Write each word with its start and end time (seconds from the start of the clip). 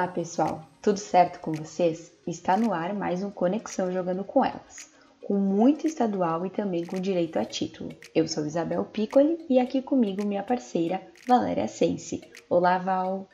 Olá, 0.00 0.08
pessoal! 0.08 0.66
Tudo 0.80 0.96
certo 0.96 1.40
com 1.40 1.52
vocês? 1.52 2.10
Está 2.26 2.56
no 2.56 2.72
ar 2.72 2.94
mais 2.94 3.22
um 3.22 3.30
Conexão 3.30 3.92
Jogando 3.92 4.24
com 4.24 4.42
Elas, 4.42 4.90
com 5.20 5.34
muito 5.34 5.86
estadual 5.86 6.46
e 6.46 6.48
também 6.48 6.86
com 6.86 6.98
direito 6.98 7.38
a 7.38 7.44
título. 7.44 7.90
Eu 8.14 8.26
sou 8.26 8.46
Isabel 8.46 8.82
Piccoli 8.82 9.44
e 9.46 9.60
aqui 9.60 9.82
comigo 9.82 10.24
minha 10.24 10.42
parceira 10.42 11.02
Valéria 11.28 11.68
Sense. 11.68 12.22
Olá, 12.48 12.78
Val! 12.78 13.28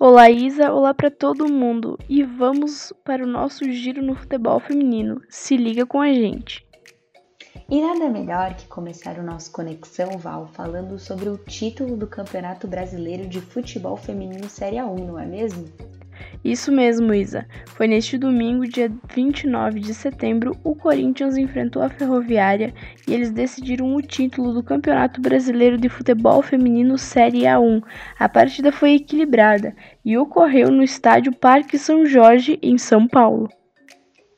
Olá, 0.00 0.28
Isa! 0.28 0.72
Olá 0.72 0.92
para 0.92 1.08
todo 1.08 1.48
mundo! 1.48 1.96
E 2.08 2.24
vamos 2.24 2.92
para 3.04 3.22
o 3.22 3.28
nosso 3.28 3.70
giro 3.70 4.02
no 4.02 4.16
futebol 4.16 4.58
feminino. 4.58 5.22
Se 5.28 5.56
liga 5.56 5.86
com 5.86 6.00
a 6.00 6.12
gente! 6.12 6.65
E 7.68 7.80
nada 7.80 8.08
melhor 8.08 8.54
que 8.54 8.66
começar 8.66 9.18
o 9.18 9.22
nosso 9.22 9.50
Conexão 9.50 10.18
Val 10.18 10.46
falando 10.46 10.98
sobre 10.98 11.28
o 11.28 11.36
título 11.36 11.96
do 11.96 12.06
Campeonato 12.06 12.68
Brasileiro 12.68 13.26
de 13.26 13.40
Futebol 13.40 13.96
Feminino 13.96 14.48
Série 14.48 14.76
A1, 14.76 15.04
não 15.04 15.18
é 15.18 15.26
mesmo? 15.26 15.64
Isso 16.44 16.70
mesmo, 16.70 17.12
Isa. 17.12 17.46
Foi 17.66 17.86
neste 17.86 18.16
domingo, 18.16 18.66
dia 18.66 18.90
29 19.12 19.80
de 19.80 19.92
setembro, 19.92 20.56
o 20.62 20.74
Corinthians 20.74 21.36
enfrentou 21.36 21.82
a 21.82 21.88
Ferroviária 21.88 22.72
e 23.06 23.12
eles 23.12 23.30
decidiram 23.30 23.94
o 23.94 24.00
título 24.00 24.52
do 24.52 24.62
Campeonato 24.62 25.20
Brasileiro 25.20 25.76
de 25.76 25.88
Futebol 25.88 26.42
Feminino 26.42 26.96
Série 26.96 27.42
A1. 27.42 27.82
A 28.18 28.28
partida 28.28 28.70
foi 28.70 28.94
equilibrada 28.94 29.74
e 30.04 30.16
ocorreu 30.16 30.70
no 30.70 30.82
estádio 30.82 31.34
Parque 31.34 31.78
São 31.78 32.06
Jorge, 32.06 32.58
em 32.62 32.78
São 32.78 33.08
Paulo. 33.08 33.48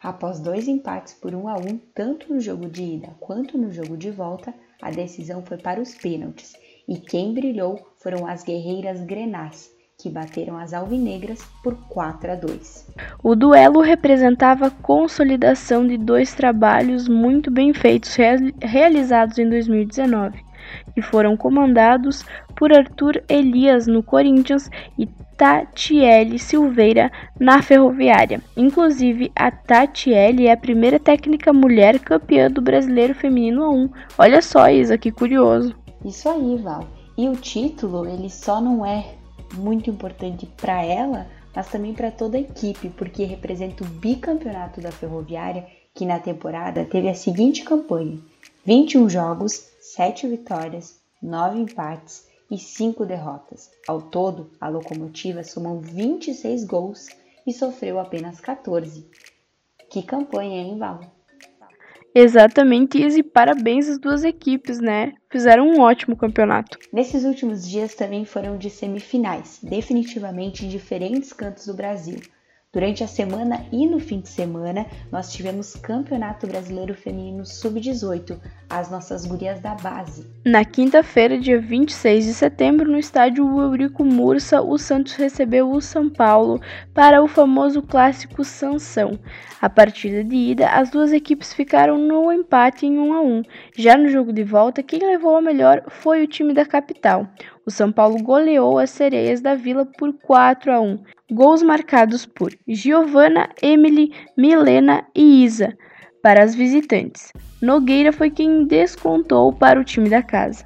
Após 0.08 0.40
dois 0.40 0.66
empates 0.66 1.12
por 1.12 1.34
1 1.34 1.48
a 1.48 1.56
1, 1.56 1.80
tanto 1.94 2.32
no 2.32 2.40
jogo 2.40 2.66
de 2.66 2.82
ida 2.82 3.10
quanto 3.20 3.58
no 3.58 3.70
jogo 3.70 3.94
de 3.94 4.10
volta, 4.10 4.54
a 4.80 4.90
decisão 4.90 5.42
foi 5.42 5.58
para 5.58 5.82
os 5.82 5.94
pênaltis, 5.94 6.54
e 6.88 6.96
quem 6.96 7.34
brilhou 7.34 7.86
foram 7.98 8.26
as 8.26 8.42
guerreiras 8.42 9.02
grenás, 9.02 9.70
que 9.98 10.08
bateram 10.08 10.56
as 10.56 10.72
alvinegras 10.72 11.42
por 11.62 11.74
4 11.90 12.32
a 12.32 12.34
2. 12.36 12.86
O 13.22 13.36
duelo 13.36 13.82
representava 13.82 14.68
a 14.68 14.70
consolidação 14.70 15.86
de 15.86 15.98
dois 15.98 16.32
trabalhos 16.32 17.06
muito 17.06 17.50
bem 17.50 17.74
feitos 17.74 18.16
realizados 18.62 19.36
em 19.36 19.46
2019, 19.46 20.42
que 20.94 21.02
foram 21.02 21.36
comandados 21.36 22.24
por 22.56 22.72
Arthur 22.72 23.22
Elias 23.28 23.86
no 23.86 24.02
Corinthians 24.02 24.70
e 24.98 25.06
Tatiele 25.36 26.36
Silveira 26.38 27.12
na 27.38 27.62
Ferroviária. 27.62 28.42
Inclusive, 28.56 29.30
a 29.36 29.52
Tatiele 29.52 30.48
é 30.48 30.52
a 30.52 30.56
primeira 30.56 30.98
técnica 30.98 31.52
mulher 31.52 32.00
campeã 32.00 32.50
do 32.50 32.60
Brasileiro 32.60 33.14
Feminino 33.14 33.62
A1. 33.62 33.90
Olha 34.18 34.42
só, 34.42 34.68
Isa, 34.68 34.98
que 34.98 35.12
curioso. 35.12 35.74
Isso 36.04 36.28
aí, 36.28 36.56
Val. 36.56 36.84
E 37.16 37.28
o 37.28 37.36
título, 37.36 38.04
ele 38.06 38.28
só 38.28 38.60
não 38.60 38.84
é 38.84 39.14
muito 39.54 39.88
importante 39.88 40.46
para 40.60 40.82
ela, 40.84 41.26
mas 41.54 41.68
também 41.68 41.94
para 41.94 42.10
toda 42.10 42.36
a 42.36 42.40
equipe, 42.40 42.88
porque 42.90 43.24
representa 43.24 43.84
o 43.84 43.86
bicampeonato 43.86 44.80
da 44.80 44.90
Ferroviária, 44.90 45.66
que 45.94 46.04
na 46.06 46.18
temporada 46.18 46.84
teve 46.84 47.08
a 47.08 47.14
seguinte 47.14 47.62
campanha: 47.62 48.18
21 48.68 49.08
jogos, 49.08 49.66
7 49.80 50.28
vitórias, 50.28 51.00
9 51.22 51.58
empates 51.58 52.28
e 52.50 52.58
5 52.58 53.06
derrotas. 53.06 53.70
Ao 53.88 54.02
todo, 54.02 54.50
a 54.60 54.68
locomotiva 54.68 55.42
somou 55.42 55.80
26 55.80 56.64
gols 56.64 57.08
e 57.46 57.52
sofreu 57.54 57.98
apenas 57.98 58.40
14. 58.40 59.06
Que 59.88 60.02
campanha, 60.02 60.60
hein, 60.60 60.76
Val? 60.76 61.00
Exatamente, 62.14 62.98
e 62.98 63.22
parabéns 63.22 63.88
às 63.88 63.98
duas 63.98 64.22
equipes, 64.22 64.78
né? 64.80 65.14
Fizeram 65.30 65.66
um 65.66 65.80
ótimo 65.80 66.14
campeonato. 66.14 66.78
Nesses 66.92 67.24
últimos 67.24 67.66
dias 67.66 67.94
também 67.94 68.26
foram 68.26 68.58
de 68.58 68.68
semifinais, 68.68 69.60
definitivamente 69.62 70.66
em 70.66 70.68
diferentes 70.68 71.32
cantos 71.32 71.64
do 71.64 71.72
Brasil. 71.72 72.20
Durante 72.70 73.02
a 73.02 73.08
semana 73.08 73.64
e 73.72 73.86
no 73.86 73.98
fim 73.98 74.20
de 74.20 74.28
semana, 74.28 74.84
nós 75.10 75.32
tivemos 75.32 75.74
Campeonato 75.74 76.46
Brasileiro 76.46 76.92
Feminino 76.92 77.46
Sub-18, 77.46 78.38
as 78.68 78.90
nossas 78.90 79.24
gurias 79.24 79.58
da 79.58 79.74
base. 79.74 80.30
Na 80.44 80.62
quinta-feira, 80.66 81.38
dia 81.38 81.58
26 81.58 82.26
de 82.26 82.34
setembro, 82.34 82.86
no 82.90 82.98
estádio 82.98 83.58
Eurico 83.58 84.04
Mursa, 84.04 84.60
o 84.60 84.76
Santos 84.76 85.14
recebeu 85.14 85.70
o 85.72 85.80
São 85.80 86.10
Paulo 86.10 86.60
para 86.92 87.22
o 87.22 87.26
famoso 87.26 87.80
clássico 87.80 88.44
Sansão. 88.44 89.18
A 89.62 89.70
partida 89.70 90.22
de 90.22 90.36
ida, 90.36 90.68
as 90.68 90.90
duas 90.90 91.10
equipes 91.10 91.54
ficaram 91.54 91.96
no 91.96 92.30
empate 92.30 92.84
em 92.84 92.98
1 92.98 93.12
a 93.14 93.22
1. 93.22 93.42
Já 93.78 93.96
no 93.96 94.08
jogo 94.08 94.30
de 94.30 94.44
volta, 94.44 94.82
quem 94.82 95.00
levou 95.00 95.34
a 95.34 95.40
melhor 95.40 95.84
foi 95.88 96.22
o 96.22 96.28
time 96.28 96.52
da 96.52 96.66
capital. 96.66 97.26
O 97.68 97.70
São 97.70 97.92
Paulo 97.92 98.22
goleou 98.22 98.78
as 98.78 98.88
Sereias 98.88 99.42
da 99.42 99.54
Vila 99.54 99.84
por 99.84 100.14
4 100.14 100.72
a 100.72 100.80
1. 100.80 101.04
Gols 101.30 101.62
marcados 101.62 102.24
por 102.24 102.50
Giovanna, 102.66 103.50
Emily, 103.60 104.10
Milena 104.34 105.06
e 105.14 105.44
Isa 105.44 105.76
para 106.22 106.42
as 106.42 106.54
visitantes. 106.54 107.30
Nogueira 107.60 108.10
foi 108.10 108.30
quem 108.30 108.64
descontou 108.64 109.52
para 109.52 109.78
o 109.78 109.84
time 109.84 110.08
da 110.08 110.22
casa. 110.22 110.64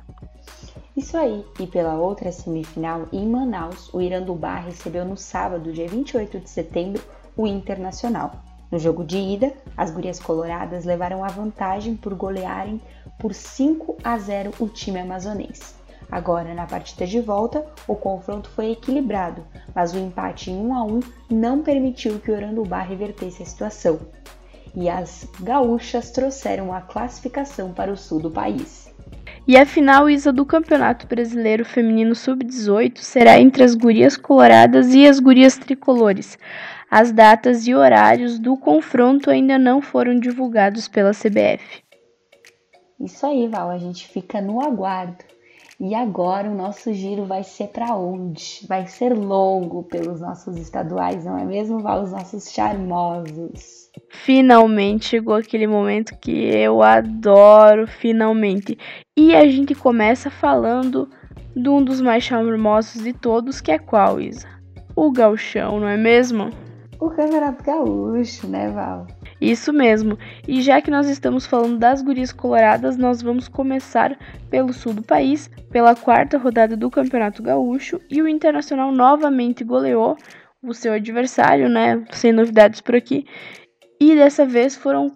Isso 0.97 1.17
aí, 1.17 1.45
e 1.59 1.67
pela 1.67 1.95
outra 1.95 2.31
semifinal, 2.31 3.09
em 3.13 3.27
Manaus, 3.27 3.93
o 3.93 4.01
Irandubá 4.01 4.61
recebeu 4.61 5.05
no 5.05 5.17
sábado, 5.17 5.73
dia 5.73 5.89
28 5.89 6.39
de 6.39 6.49
setembro, 6.49 7.03
o 7.37 7.49
Internacional. 7.49 8.45
No 8.71 8.79
jogo 8.79 9.05
de 9.05 9.19
ida, 9.19 9.53
as 9.77 9.91
gurias 9.91 10.21
coloradas 10.21 10.85
levaram 10.85 11.25
a 11.25 11.29
vantagem 11.29 11.97
por 11.97 12.15
golearem 12.15 12.81
por 13.19 13.35
5 13.35 13.99
a 14.05 14.17
0 14.17 14.53
o 14.61 14.69
time 14.69 15.01
amazonense. 15.01 15.82
Agora, 16.13 16.53
na 16.53 16.67
partida 16.67 17.07
de 17.07 17.23
volta, 17.23 17.65
o 17.89 17.97
confronto 17.97 18.51
foi 18.51 18.73
equilibrado, 18.73 19.43
mas 19.75 19.95
o 19.95 19.99
empate 19.99 20.51
em 20.51 20.59
1 20.59 20.75
a 20.75 20.85
1 20.85 21.01
não 21.31 21.63
permitiu 21.63 22.19
que 22.19 22.31
o 22.31 22.35
Orandubá 22.35 22.83
revertesse 22.83 23.43
a 23.43 23.47
situação. 23.47 23.99
E 24.77 24.91
as 24.91 25.27
gaúchas 25.41 26.11
trouxeram 26.11 26.71
a 26.71 26.83
classificação 26.83 27.73
para 27.73 27.91
o 27.91 27.97
sul 27.97 28.21
do 28.21 28.31
país. 28.31 28.93
E 29.49 29.57
a 29.57 29.65
final 29.65 30.11
isa 30.11 30.31
do 30.31 30.45
Campeonato 30.45 31.07
Brasileiro 31.07 31.65
Feminino 31.65 32.15
Sub-18 32.15 32.99
será 32.99 33.41
entre 33.41 33.65
as 33.65 33.75
gurias 33.75 34.15
coloradas 34.15 34.93
e 34.93 35.07
as 35.07 35.19
gurias 35.19 35.57
tricolores. 35.57 36.39
As 36.91 37.11
datas 37.11 37.67
e 37.67 37.75
horários 37.75 38.39
do 38.39 38.55
confronto 38.55 39.31
ainda 39.31 39.59
não 39.59 39.81
foram 39.81 40.21
divulgados 40.21 40.89
pela 40.89 41.13
CBF. 41.13 41.83
Isso 43.01 43.25
aí, 43.25 43.49
Val, 43.49 43.71
a 43.71 43.79
gente 43.79 44.07
fica 44.07 44.43
no 44.43 44.63
aguardo. 44.63 45.33
E 45.85 45.97
agora 45.97 46.49
o 46.49 46.55
nosso 46.55 46.93
giro 46.93 47.25
vai 47.25 47.43
ser 47.43 47.67
para 47.67 47.97
onde? 47.97 48.65
Vai 48.69 48.87
ser 48.87 49.13
longo 49.13 49.83
pelos 49.83 50.21
nossos 50.21 50.57
estaduais, 50.57 51.25
não 51.25 51.37
é 51.37 51.45
mesmo? 51.45 51.81
Vai 51.81 52.01
os 52.01 52.13
nossos 52.13 52.53
charmosos. 52.53 53.91
Finalmente 54.09 55.07
chegou 55.07 55.35
aquele 55.35 55.67
momento 55.67 56.17
que 56.21 56.31
eu 56.31 56.85
adoro, 56.85 57.89
finalmente. 57.89 58.79
E 59.17 59.35
a 59.35 59.45
gente 59.49 59.75
começa 59.75 60.31
falando 60.31 61.11
de 61.57 61.69
um 61.69 61.83
dos 61.83 62.01
mais 62.01 62.23
charmosos 62.23 63.03
de 63.03 63.13
todos, 63.13 63.61
que 63.61 63.73
é 63.73 63.79
qual, 63.81 64.21
Isa? 64.21 64.47
O 64.95 65.11
gauchão, 65.11 65.81
não 65.81 65.89
é 65.89 65.97
mesmo? 65.97 66.51
O 67.01 67.11
Campeonato 67.11 67.65
Gaúcho, 67.65 68.47
né, 68.47 68.71
Val? 68.71 69.09
Isso 69.43 69.73
mesmo. 69.73 70.17
E 70.47 70.63
já 70.63 70.81
que 70.81 70.89
nós 70.89 71.09
estamos 71.09 71.45
falando 71.45 71.77
das 71.77 72.01
gurias 72.01 72.31
coloradas, 72.31 72.97
nós 72.97 73.21
vamos 73.21 73.49
começar 73.49 74.17
pelo 74.49 74.73
sul 74.73 74.95
do 74.95 75.03
país, 75.03 75.51
pela 75.69 75.97
quarta 75.97 76.39
rodada 76.39 76.77
do 76.77 76.89
Campeonato 76.89 77.43
Gaúcho, 77.43 78.01
e 78.09 78.23
o 78.23 78.29
Internacional 78.29 78.93
novamente 78.93 79.65
goleou 79.65 80.17
o 80.63 80.73
seu 80.73 80.93
adversário, 80.93 81.69
né? 81.69 82.05
Sem 82.13 82.31
novidades 82.31 82.81
por 82.81 82.95
aqui. 82.95 83.27
E 84.01 84.15
dessa 84.15 84.47
vez 84.47 84.77
foram 84.77 85.13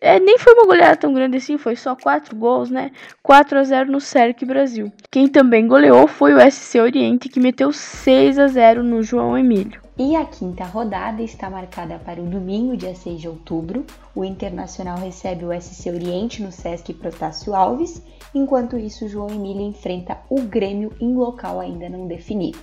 é, 0.00 0.20
nem 0.20 0.38
foi 0.38 0.52
uma 0.52 0.66
goleada 0.66 0.96
tão 0.96 1.12
grande 1.12 1.38
assim, 1.38 1.56
foi 1.56 1.74
só 1.74 1.96
4 1.96 2.36
gols, 2.36 2.70
né? 2.70 2.90
4 3.22 3.58
a 3.58 3.64
0 3.64 3.90
no 3.90 4.00
Cerc 4.00 4.44
Brasil. 4.44 4.92
Quem 5.10 5.26
também 5.26 5.66
goleou 5.66 6.06
foi 6.06 6.34
o 6.34 6.50
SC 6.50 6.78
Oriente, 6.80 7.28
que 7.28 7.40
meteu 7.40 7.72
6 7.72 8.38
a 8.38 8.46
0 8.46 8.82
no 8.82 9.02
João 9.02 9.36
Emílio. 9.38 9.80
E 9.98 10.14
a 10.14 10.26
quinta 10.26 10.64
rodada 10.64 11.22
está 11.22 11.48
marcada 11.48 11.98
para 11.98 12.20
o 12.20 12.26
domingo, 12.26 12.76
dia 12.76 12.94
6 12.94 13.18
de 13.18 13.28
outubro. 13.28 13.86
O 14.14 14.22
Internacional 14.22 14.98
recebe 14.98 15.46
o 15.46 15.60
SC 15.60 15.88
Oriente 15.88 16.42
no 16.42 16.52
Sesc 16.52 16.92
Protásio 16.92 17.54
Alves, 17.54 18.02
enquanto 18.34 18.76
isso 18.76 19.08
João 19.08 19.30
Emílio 19.30 19.62
enfrenta 19.62 20.18
o 20.28 20.42
Grêmio 20.42 20.92
em 21.00 21.14
local 21.14 21.60
ainda 21.60 21.88
não 21.88 22.06
definido. 22.06 22.58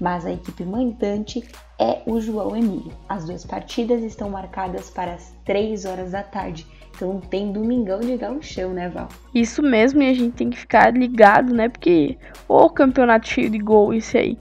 Mas 0.00 0.24
a 0.24 0.32
equipe 0.32 0.64
mandante 0.64 1.46
é 1.78 2.02
o 2.06 2.20
João 2.20 2.56
Emílio. 2.56 2.92
As 3.08 3.26
duas 3.26 3.44
partidas 3.44 4.02
estão 4.02 4.30
marcadas 4.30 4.90
para 4.90 5.12
as 5.12 5.36
3 5.44 5.84
horas 5.84 6.12
da 6.12 6.22
tarde. 6.22 6.66
Então 6.96 7.20
tem 7.20 7.52
domingão 7.52 8.00
de 8.00 8.16
gauchão, 8.16 8.72
né, 8.72 8.88
Val? 8.88 9.08
Isso 9.34 9.62
mesmo, 9.62 10.02
e 10.02 10.08
a 10.08 10.14
gente 10.14 10.34
tem 10.34 10.50
que 10.50 10.58
ficar 10.58 10.92
ligado, 10.92 11.54
né? 11.54 11.68
Porque 11.68 12.18
o 12.48 12.68
campeonato 12.68 13.28
cheio 13.28 13.50
de 13.50 13.58
gol, 13.58 13.94
isso 13.94 14.16
aí. 14.16 14.38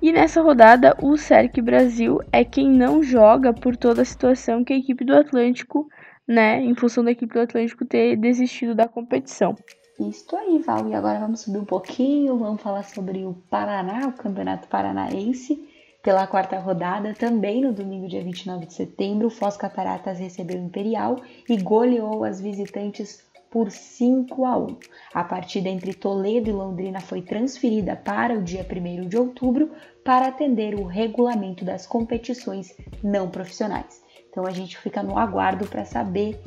E 0.00 0.10
nessa 0.12 0.42
rodada, 0.42 0.96
o 1.00 1.16
Cerc 1.16 1.60
Brasil 1.60 2.20
é 2.32 2.44
quem 2.44 2.68
não 2.68 3.02
joga 3.02 3.52
por 3.52 3.76
toda 3.76 4.02
a 4.02 4.04
situação 4.04 4.64
que 4.64 4.72
a 4.72 4.76
equipe 4.76 5.04
do 5.04 5.14
Atlântico, 5.14 5.86
né, 6.26 6.60
em 6.60 6.74
função 6.74 7.04
da 7.04 7.12
equipe 7.12 7.32
do 7.32 7.40
Atlântico 7.40 7.84
ter 7.84 8.16
desistido 8.16 8.74
da 8.74 8.88
competição. 8.88 9.54
Isso 10.00 10.34
aí, 10.36 10.58
Val. 10.58 10.88
E 10.88 10.94
agora 10.94 11.20
vamos 11.20 11.40
subir 11.40 11.58
um 11.58 11.64
pouquinho, 11.64 12.38
vamos 12.38 12.62
falar 12.62 12.82
sobre 12.82 13.24
o 13.24 13.34
Paraná, 13.50 14.08
o 14.08 14.12
Campeonato 14.12 14.68
Paranaense, 14.68 15.68
Pela 16.02 16.26
quarta 16.26 16.58
rodada, 16.58 17.14
também 17.14 17.62
no 17.62 17.72
domingo, 17.72 18.08
dia 18.08 18.24
29 18.24 18.66
de 18.66 18.74
setembro, 18.74 19.28
o 19.28 19.30
Foz 19.30 19.56
Cataratas 19.56 20.18
recebeu 20.18 20.58
o 20.58 20.64
Imperial 20.64 21.20
e 21.48 21.56
goleou 21.56 22.24
as 22.24 22.40
visitantes 22.40 23.22
por 23.48 23.70
5 23.70 24.44
a 24.44 24.58
1. 24.58 24.78
A 25.14 25.22
partida 25.22 25.68
entre 25.68 25.94
Toledo 25.94 26.50
e 26.50 26.52
Londrina 26.52 27.00
foi 27.00 27.22
transferida 27.22 27.94
para 27.94 28.34
o 28.34 28.42
dia 28.42 28.66
1 28.68 29.08
de 29.08 29.16
outubro 29.16 29.70
para 30.04 30.26
atender 30.26 30.74
o 30.74 30.86
regulamento 30.86 31.64
das 31.64 31.86
competições 31.86 32.76
não 33.00 33.30
profissionais. 33.30 34.02
Então 34.28 34.44
a 34.44 34.50
gente 34.50 34.76
fica 34.78 35.04
no 35.04 35.16
aguardo 35.16 35.68
para 35.68 35.84
saber 35.84 36.40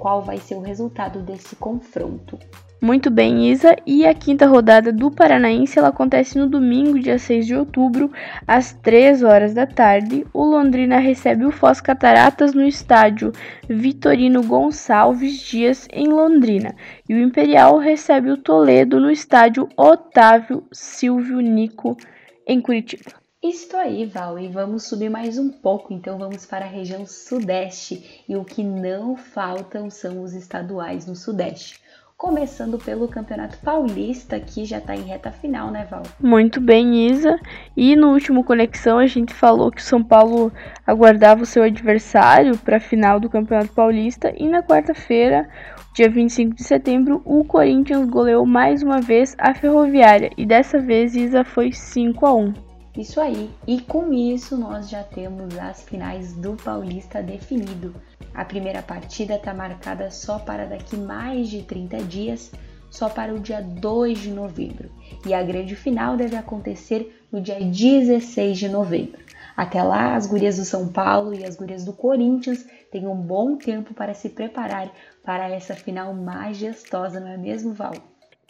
qual 0.00 0.22
vai 0.22 0.38
ser 0.38 0.54
o 0.54 0.62
resultado 0.62 1.20
desse 1.20 1.54
confronto. 1.54 2.38
Muito 2.82 3.10
bem, 3.10 3.50
Isa. 3.50 3.76
E 3.86 4.06
a 4.06 4.14
quinta 4.14 4.46
rodada 4.46 4.90
do 4.90 5.10
Paranaense 5.10 5.78
ela 5.78 5.88
acontece 5.88 6.38
no 6.38 6.48
domingo, 6.48 6.98
dia 6.98 7.18
6 7.18 7.46
de 7.46 7.54
outubro, 7.54 8.10
às 8.46 8.72
3 8.72 9.22
horas 9.22 9.52
da 9.52 9.66
tarde. 9.66 10.26
O 10.32 10.42
Londrina 10.42 10.98
recebe 10.98 11.44
o 11.44 11.52
Foz 11.52 11.78
Cataratas 11.78 12.54
no 12.54 12.66
estádio 12.66 13.32
Vitorino 13.68 14.42
Gonçalves 14.42 15.38
Dias, 15.40 15.86
em 15.92 16.08
Londrina. 16.08 16.74
E 17.06 17.12
o 17.12 17.20
Imperial 17.20 17.76
recebe 17.76 18.30
o 18.30 18.38
Toledo 18.38 18.98
no 18.98 19.10
estádio 19.10 19.68
Otávio 19.76 20.64
Silvio 20.72 21.40
Nico, 21.40 21.98
em 22.46 22.62
Curitiba. 22.62 23.19
Isso 23.42 23.74
aí, 23.74 24.04
Val, 24.04 24.38
e 24.38 24.48
vamos 24.48 24.86
subir 24.86 25.08
mais 25.08 25.38
um 25.38 25.48
pouco, 25.48 25.94
então 25.94 26.18
vamos 26.18 26.44
para 26.44 26.66
a 26.66 26.68
região 26.68 27.06
Sudeste. 27.06 28.22
E 28.28 28.36
o 28.36 28.44
que 28.44 28.62
não 28.62 29.16
faltam 29.16 29.88
são 29.88 30.22
os 30.22 30.34
estaduais 30.34 31.06
no 31.06 31.16
Sudeste 31.16 31.80
começando 32.20 32.76
pelo 32.76 33.08
Campeonato 33.08 33.56
Paulista, 33.60 34.38
que 34.38 34.66
já 34.66 34.76
está 34.76 34.94
em 34.94 35.04
reta 35.04 35.32
final, 35.32 35.70
né, 35.70 35.86
Val? 35.90 36.02
Muito 36.20 36.60
bem, 36.60 37.06
Isa. 37.06 37.40
E 37.74 37.96
no 37.96 38.12
último 38.12 38.44
Conexão 38.44 38.98
a 38.98 39.06
gente 39.06 39.32
falou 39.32 39.70
que 39.70 39.80
o 39.80 39.84
São 39.84 40.04
Paulo 40.04 40.52
aguardava 40.86 41.42
o 41.42 41.46
seu 41.46 41.62
adversário 41.62 42.58
para 42.58 42.76
a 42.76 42.80
final 42.80 43.18
do 43.18 43.30
Campeonato 43.30 43.72
Paulista 43.72 44.34
e 44.36 44.46
na 44.46 44.62
quarta-feira, 44.62 45.48
dia 45.94 46.10
25 46.10 46.56
de 46.56 46.62
setembro, 46.62 47.22
o 47.24 47.42
Corinthians 47.42 48.06
goleou 48.06 48.44
mais 48.44 48.82
uma 48.82 49.00
vez 49.00 49.34
a 49.38 49.54
Ferroviária 49.54 50.30
e 50.36 50.44
dessa 50.44 50.78
vez 50.78 51.16
Isa 51.16 51.42
foi 51.42 51.72
5 51.72 52.26
a 52.26 52.34
1. 52.34 52.69
Isso 53.00 53.18
aí. 53.18 53.48
E 53.66 53.80
com 53.80 54.12
isso 54.12 54.58
nós 54.58 54.90
já 54.90 55.02
temos 55.02 55.58
as 55.58 55.82
finais 55.82 56.34
do 56.34 56.54
Paulista 56.54 57.22
definido. 57.22 57.94
A 58.34 58.44
primeira 58.44 58.82
partida 58.82 59.36
está 59.36 59.54
marcada 59.54 60.10
só 60.10 60.38
para 60.38 60.66
daqui 60.66 60.98
mais 60.98 61.48
de 61.48 61.62
30 61.62 61.96
dias, 62.02 62.52
só 62.90 63.08
para 63.08 63.34
o 63.34 63.40
dia 63.40 63.62
2 63.62 64.18
de 64.18 64.30
novembro, 64.30 64.90
e 65.24 65.32
a 65.32 65.42
grande 65.42 65.74
final 65.74 66.14
deve 66.14 66.36
acontecer 66.36 67.24
no 67.32 67.40
dia 67.40 67.58
16 67.58 68.58
de 68.58 68.68
novembro. 68.68 69.18
Até 69.56 69.82
lá, 69.82 70.14
as 70.14 70.26
gurias 70.26 70.58
do 70.58 70.64
São 70.66 70.86
Paulo 70.86 71.32
e 71.32 71.42
as 71.42 71.56
gurias 71.56 71.86
do 71.86 71.94
Corinthians 71.94 72.66
têm 72.92 73.06
um 73.06 73.16
bom 73.16 73.56
tempo 73.56 73.94
para 73.94 74.12
se 74.12 74.28
preparar 74.28 74.92
para 75.24 75.48
essa 75.48 75.74
final 75.74 76.12
majestosa, 76.12 77.18
não 77.18 77.28
é 77.28 77.38
mesmo, 77.38 77.72
Val? 77.72 77.94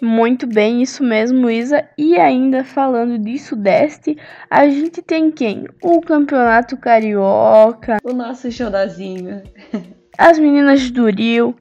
Muito 0.02 0.47
bem, 0.47 0.81
isso 0.81 1.05
mesmo, 1.05 1.50
Isa. 1.50 1.87
E 1.97 2.17
ainda 2.17 2.64
falando 2.64 3.19
de 3.19 3.38
Sudeste, 3.38 4.17
a 4.49 4.67
gente 4.67 5.02
tem 5.02 5.31
quem? 5.31 5.67
O 5.82 6.00
Campeonato 6.00 6.76
Carioca. 6.76 7.99
O 8.02 8.12
nosso 8.12 8.50
xodozinho. 8.50 9.43
As 10.17 10.38
meninas 10.38 10.91
do 10.91 11.06
Rio. 11.11 11.55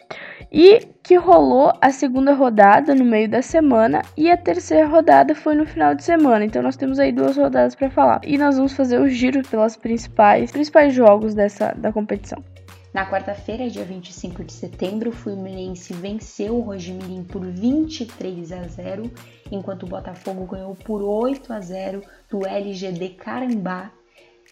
E 0.51 0.87
que 1.03 1.15
rolou 1.15 1.71
a 1.81 1.91
segunda 1.91 2.33
rodada 2.33 2.95
no 2.95 3.05
meio 3.05 3.29
da 3.29 3.41
semana 3.41 4.01
e 4.17 4.31
a 4.31 4.37
terceira 4.37 4.87
rodada 4.87 5.35
foi 5.35 5.53
no 5.55 5.65
final 5.65 5.93
de 5.93 6.03
semana. 6.03 6.43
Então 6.45 6.61
nós 6.61 6.75
temos 6.75 6.99
aí 6.99 7.11
duas 7.11 7.37
rodadas 7.37 7.75
para 7.75 7.89
falar. 7.89 8.21
E 8.23 8.37
nós 8.37 8.57
vamos 8.57 8.73
fazer 8.73 8.99
o 8.99 9.07
giro 9.07 9.41
pelas 9.47 9.75
principais 9.75 10.51
principais 10.51 10.93
jogos 10.93 11.35
dessa 11.35 11.73
da 11.77 11.91
competição. 11.91 12.43
Na 12.91 13.07
quarta-feira, 13.07 13.69
dia 13.69 13.85
25 13.85 14.43
de 14.43 14.51
setembro, 14.51 15.11
o 15.11 15.13
Fluminense 15.13 15.93
venceu 15.93 16.55
o 16.57 16.61
Rojimirim 16.61 17.23
por 17.23 17.45
23 17.45 18.51
a 18.51 18.63
0, 18.63 19.11
enquanto 19.51 19.83
o 19.83 19.87
Botafogo 19.87 20.47
ganhou 20.47 20.75
por 20.75 21.03
8 21.03 21.53
a 21.53 21.61
0 21.61 22.01
do 22.27 22.47
LGD 22.47 23.09
Carambá. 23.09 23.91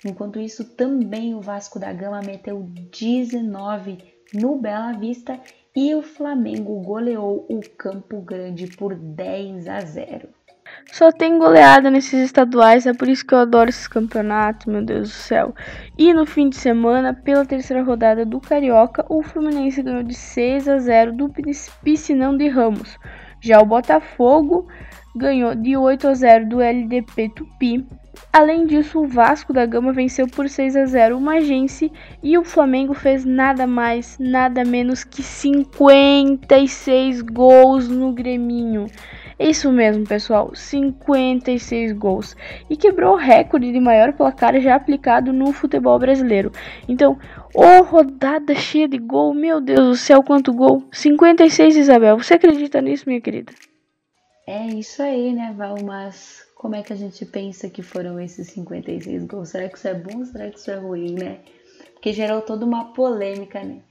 Enquanto 0.06 0.40
isso, 0.40 0.64
também 0.64 1.34
o 1.34 1.42
Vasco 1.42 1.80
da 1.80 1.92
Gama 1.92 2.22
meteu 2.22 2.62
19 2.92 3.98
no 4.32 4.56
Bela 4.56 4.94
Vista 4.94 5.40
e 5.76 5.96
o 5.96 6.04
Flamengo 6.04 6.80
goleou 6.82 7.44
o 7.50 7.60
Campo 7.76 8.22
Grande 8.22 8.68
por 8.68 8.94
10 8.94 9.68
a 9.68 9.80
0. 9.82 10.37
Só 10.92 11.12
tem 11.12 11.38
goleada 11.38 11.92
nesses 11.92 12.26
estaduais, 12.26 12.86
é 12.86 12.94
por 12.94 13.08
isso 13.08 13.26
que 13.26 13.34
eu 13.34 13.40
adoro 13.40 13.70
esses 13.70 13.88
campeonatos, 13.88 14.66
meu 14.66 14.84
Deus 14.84 15.10
do 15.10 15.14
céu. 15.14 15.54
E 15.98 16.14
no 16.14 16.26
fim 16.26 16.50
de 16.50 16.56
semana, 16.56 17.14
pela 17.14 17.46
terceira 17.46 17.84
rodada 17.84 18.26
do 18.26 18.40
Carioca, 18.40 19.06
o 19.10 19.22
Fluminense 19.22 19.84
ganhou 19.84 20.04
de 20.04 20.14
6 20.14 20.68
a 20.68 20.78
0 20.80 21.14
do 21.14 21.32
Piscinão 21.84 22.36
de 22.36 22.48
Ramos. 22.48 22.98
Já 23.42 23.62
o 23.62 23.66
Botafogo 23.66 24.68
ganhou 25.16 25.54
de 25.56 25.76
8 25.76 26.08
a 26.08 26.14
0 26.14 26.50
do 26.50 26.62
LDP 26.62 27.30
Tupi. 27.30 27.86
Além 28.32 28.66
disso, 28.66 29.00
o 29.00 29.08
Vasco 29.08 29.54
da 29.54 29.66
Gama 29.66 29.94
venceu 29.94 30.28
por 30.28 30.50
6 30.50 30.76
a 30.76 30.86
0 30.86 31.18
o 31.18 31.22
Magense 31.22 31.92
e 32.22 32.38
o 32.38 32.44
Flamengo 32.44 32.94
fez 32.94 33.26
nada 33.26 33.66
mais, 33.66 34.18
nada 34.20 34.64
menos 34.66 35.04
que 35.04 35.24
56 35.24 37.22
gols 37.22 37.88
no 37.88 38.12
Greminho. 38.14 38.88
Isso 39.40 39.72
mesmo, 39.72 40.04
pessoal, 40.04 40.52
56 40.56 41.94
gols 41.94 42.36
e 42.70 42.76
quebrou 42.76 43.14
o 43.14 43.18
recorde 43.18 43.72
de 43.72 43.80
maior 43.80 44.14
placar 44.14 44.60
já 44.60 44.76
aplicado 44.76 45.32
no 45.32 45.54
futebol 45.54 46.00
brasileiro. 46.00 46.52
Então, 46.88 47.20
oh, 47.54 47.84
rodada 47.84 48.56
cheia 48.56 48.88
de 48.88 48.98
gol, 48.98 49.36
meu 49.36 49.62
Deus 49.62 49.80
do 49.80 49.96
céu, 49.96 50.24
quanto 50.24 50.52
gol! 50.52 50.84
56, 50.92 51.78
Isabel. 51.78 52.18
Você 52.18 52.34
acredita 52.34 52.82
nisso, 52.82 53.04
minha 53.06 53.22
querida? 53.22 53.54
É 54.48 54.66
isso 54.68 55.04
aí, 55.04 55.34
né, 55.34 55.54
Val? 55.56 55.76
Mas 55.84 56.44
como 56.56 56.76
é 56.76 56.82
que 56.82 56.92
a 56.92 56.96
gente 56.96 57.24
pensa 57.24 57.70
que 57.70 57.84
foram 57.84 58.20
esses 58.20 58.48
56 58.48 59.26
gols? 59.26 59.50
Será 59.50 59.70
que 59.70 59.78
isso 59.78 59.88
é 59.88 59.94
bom 59.94 60.26
será 60.26 60.50
que 60.50 60.58
isso 60.58 60.72
é 60.72 60.76
ruim, 60.78 61.14
né? 61.14 61.40
Porque 61.94 62.12
gerou 62.12 62.42
toda 62.42 62.66
uma 62.66 62.94
polêmica, 62.94 63.64
né? 63.64 63.82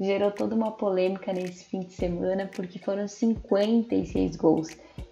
Gerou 0.00 0.30
toda 0.30 0.54
uma 0.54 0.72
polêmica 0.72 1.32
nesse 1.32 1.64
fim 1.64 1.80
de 1.80 1.92
semana 1.92 2.50
porque 2.54 2.78
foram 2.78 3.06
56 3.06 4.36
gols. 4.36 4.68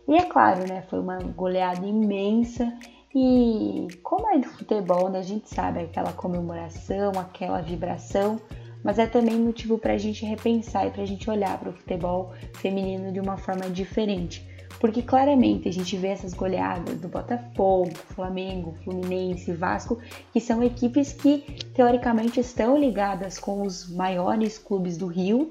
E 0.08 0.14
é 0.14 0.24
claro, 0.24 0.66
né, 0.68 0.82
foi 0.90 1.00
uma 1.00 1.18
goleada 1.18 1.86
imensa 1.86 2.72
e 3.14 3.88
como 4.02 4.28
é 4.30 4.38
do 4.38 4.48
futebol, 4.48 5.08
né, 5.08 5.18
a 5.18 5.22
gente 5.22 5.48
sabe 5.48 5.80
aquela 5.80 6.12
comemoração, 6.12 7.12
aquela 7.18 7.60
vibração, 7.60 8.40
mas 8.82 8.98
é 8.98 9.06
também 9.06 9.38
motivo 9.38 9.78
para 9.78 9.94
a 9.94 9.98
gente 9.98 10.24
repensar 10.24 10.86
e 10.86 10.90
para 10.90 11.02
a 11.02 11.06
gente 11.06 11.28
olhar 11.30 11.58
para 11.58 11.70
o 11.70 11.72
futebol 11.72 12.32
feminino 12.54 13.12
de 13.12 13.20
uma 13.20 13.36
forma 13.36 13.68
diferente. 13.70 14.46
Porque 14.80 15.02
claramente 15.02 15.68
a 15.68 15.72
gente 15.72 15.96
vê 15.96 16.08
essas 16.08 16.34
goleadas 16.34 16.98
do 16.98 17.06
Botafogo, 17.08 17.94
Flamengo, 18.14 18.74
Fluminense, 18.82 19.52
Vasco, 19.52 20.00
que 20.32 20.40
são 20.40 20.62
equipes 20.62 21.12
que 21.12 21.44
teoricamente 21.74 22.40
estão 22.40 22.76
ligadas 22.76 23.38
com 23.38 23.62
os 23.62 23.88
maiores 23.88 24.58
clubes 24.58 24.96
do 24.96 25.06
Rio, 25.06 25.48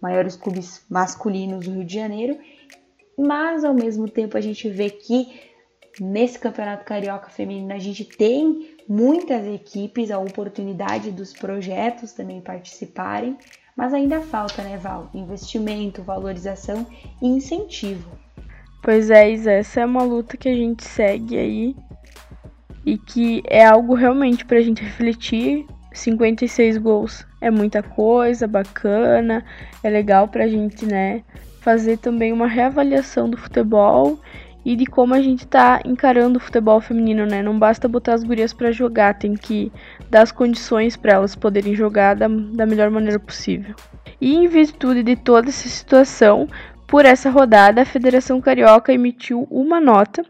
maiores 0.00 0.36
clubes 0.36 0.84
masculinos 0.90 1.64
do 1.64 1.72
Rio 1.72 1.84
de 1.84 1.94
Janeiro, 1.94 2.38
mas 3.16 3.64
ao 3.64 3.72
mesmo 3.72 4.10
tempo 4.10 4.36
a 4.36 4.40
gente 4.40 4.68
vê 4.68 4.90
que 4.90 5.40
nesse 5.98 6.38
Campeonato 6.38 6.84
Carioca 6.84 7.30
Feminino 7.30 7.72
a 7.72 7.78
gente 7.78 8.04
tem 8.04 8.75
muitas 8.88 9.46
equipes, 9.46 10.10
a 10.10 10.18
oportunidade 10.18 11.10
dos 11.10 11.32
projetos 11.32 12.12
também 12.12 12.40
participarem, 12.40 13.36
mas 13.76 13.92
ainda 13.92 14.20
falta, 14.20 14.62
né, 14.62 14.78
Val? 14.78 15.10
Investimento, 15.12 16.02
valorização 16.02 16.86
e 17.20 17.26
incentivo. 17.26 18.10
Pois 18.82 19.10
é, 19.10 19.30
Isa, 19.30 19.52
essa 19.52 19.80
é 19.80 19.84
uma 19.84 20.02
luta 20.02 20.36
que 20.36 20.48
a 20.48 20.54
gente 20.54 20.84
segue 20.84 21.36
aí 21.36 21.76
e 22.84 22.96
que 22.96 23.42
é 23.46 23.66
algo 23.66 23.94
realmente 23.94 24.44
pra 24.44 24.60
gente 24.60 24.82
refletir. 24.82 25.66
56 25.92 26.78
gols 26.78 27.26
é 27.40 27.50
muita 27.50 27.82
coisa, 27.82 28.46
bacana, 28.46 29.44
é 29.82 29.90
legal 29.90 30.28
pra 30.28 30.46
gente, 30.46 30.86
né, 30.86 31.22
fazer 31.60 31.98
também 31.98 32.32
uma 32.32 32.46
reavaliação 32.46 33.28
do 33.28 33.36
futebol 33.36 34.20
e 34.66 34.74
de 34.74 34.84
como 34.84 35.14
a 35.14 35.22
gente 35.22 35.46
tá 35.46 35.80
encarando 35.84 36.38
o 36.38 36.40
futebol 36.40 36.80
feminino, 36.80 37.24
né? 37.24 37.40
Não 37.40 37.56
basta 37.56 37.86
botar 37.86 38.14
as 38.14 38.24
gurias 38.24 38.52
para 38.52 38.72
jogar, 38.72 39.14
tem 39.16 39.34
que 39.34 39.70
dar 40.10 40.22
as 40.22 40.32
condições 40.32 40.96
para 40.96 41.12
elas 41.12 41.36
poderem 41.36 41.72
jogar 41.72 42.16
da, 42.16 42.26
da 42.26 42.66
melhor 42.66 42.90
maneira 42.90 43.20
possível. 43.20 43.76
E 44.20 44.34
em 44.34 44.48
virtude 44.48 45.04
de 45.04 45.14
toda 45.14 45.50
essa 45.50 45.68
situação, 45.68 46.48
por 46.84 47.04
essa 47.04 47.30
rodada, 47.30 47.82
a 47.82 47.84
Federação 47.84 48.40
Carioca 48.40 48.92
emitiu 48.92 49.46
uma 49.52 49.80
nota 49.80 50.24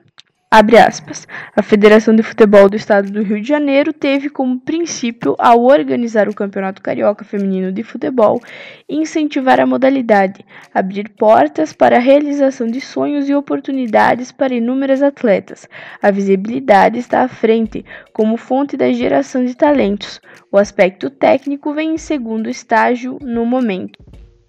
aspas. 0.57 1.29
A 1.55 1.63
Federação 1.63 2.17
de 2.17 2.23
Futebol 2.23 2.67
do 2.71 2.77
Estado 2.77 3.11
do 3.11 3.23
Rio 3.23 3.43
de 3.43 3.47
Janeiro 3.47 3.93
teve 3.93 4.31
como 4.31 4.59
princípio, 4.59 5.37
ao 5.39 5.63
organizar 5.63 6.31
o 6.31 6.35
Campeonato 6.35 6.81
Carioca 6.81 7.27
Feminino 7.27 7.71
de 7.71 7.83
Futebol, 7.83 8.41
incentivar 8.89 9.61
a 9.61 9.67
modalidade, 9.67 10.47
abrir 10.73 11.11
portas 11.11 11.75
para 11.75 11.97
a 11.97 12.01
realização 12.01 12.67
de 12.67 12.81
sonhos 12.81 13.29
e 13.29 13.35
oportunidades 13.35 14.33
para 14.33 14.55
inúmeras 14.55 15.03
atletas. 15.03 15.69
A 16.01 16.11
visibilidade 16.11 16.99
está 16.99 17.21
à 17.21 17.29
frente, 17.29 17.85
como 18.15 18.39
fonte 18.39 18.79
da 18.79 18.91
geração 18.91 19.45
de 19.45 19.55
talentos. 19.55 20.23
O 20.51 20.57
aspecto 20.57 21.11
técnico 21.11 21.75
vem 21.75 21.95
em 21.95 21.99
segundo 21.99 22.49
estágio 22.49 23.19
no 23.21 23.45
momento. 23.45 23.99